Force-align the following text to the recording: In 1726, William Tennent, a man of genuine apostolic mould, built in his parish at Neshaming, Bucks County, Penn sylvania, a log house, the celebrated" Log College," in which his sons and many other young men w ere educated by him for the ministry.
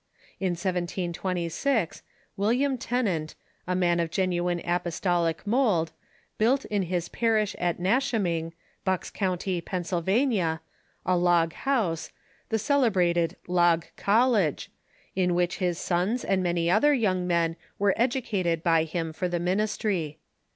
In 0.39 0.53
1726, 0.53 2.01
William 2.35 2.75
Tennent, 2.75 3.35
a 3.67 3.75
man 3.75 3.99
of 3.99 4.09
genuine 4.09 4.59
apostolic 4.65 5.45
mould, 5.45 5.91
built 6.39 6.65
in 6.65 6.81
his 6.81 7.07
parish 7.07 7.55
at 7.59 7.79
Neshaming, 7.79 8.53
Bucks 8.83 9.11
County, 9.11 9.61
Penn 9.61 9.83
sylvania, 9.83 10.61
a 11.05 11.15
log 11.15 11.53
house, 11.53 12.09
the 12.49 12.57
celebrated" 12.57 13.35
Log 13.61 13.85
College," 13.95 14.71
in 15.15 15.35
which 15.35 15.57
his 15.59 15.77
sons 15.77 16.25
and 16.25 16.41
many 16.41 16.67
other 16.67 16.95
young 16.95 17.27
men 17.27 17.55
w 17.77 17.89
ere 17.89 18.03
educated 18.03 18.63
by 18.63 18.85
him 18.85 19.13
for 19.13 19.29
the 19.29 19.39
ministry. 19.39 20.17